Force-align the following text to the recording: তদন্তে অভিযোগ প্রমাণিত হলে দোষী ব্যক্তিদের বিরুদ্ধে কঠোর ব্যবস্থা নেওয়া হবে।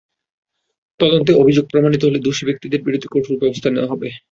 তদন্তে 0.99 1.31
অভিযোগ 1.33 1.65
প্রমাণিত 1.67 2.01
হলে 2.05 2.19
দোষী 2.19 2.43
ব্যক্তিদের 2.45 2.81
বিরুদ্ধে 2.83 3.07
কঠোর 3.11 3.35
ব্যবস্থা 3.41 3.69
নেওয়া 3.69 3.91
হবে। 3.93 4.07